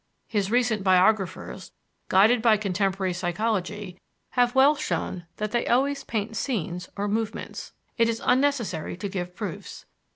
His 0.27 0.49
recent 0.49 0.83
biographers, 0.83 1.73
guided 2.09 2.41
by 2.41 2.57
contemporary 2.57 3.13
psychology, 3.13 3.99
have 4.31 4.55
well 4.55 4.73
shown 4.75 5.27
that 5.37 5.51
they 5.51 5.67
always 5.67 6.03
paint 6.03 6.35
scenes 6.35 6.89
or 6.97 7.07
movements. 7.07 7.73
It 7.99 8.09
is 8.09 8.19
unnecessary 8.25 8.97
to 8.97 9.07
give 9.07 9.35
proofs. 9.35 9.85